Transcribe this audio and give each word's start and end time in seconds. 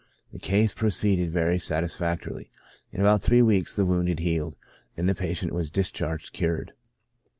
The 0.33 0.39
case 0.39 0.73
proceeded 0.73 1.29
very 1.29 1.59
satisfactorily; 1.59 2.49
in 2.91 3.01
about 3.01 3.21
three 3.21 3.43
weeks 3.43 3.75
the 3.75 3.85
wound 3.85 4.09
had 4.09 4.17
healed, 4.17 4.55
and 4.97 5.07
the 5.07 5.13
patient 5.13 5.51
was 5.53 5.69
discharged 5.69 6.33
cured. 6.33 6.73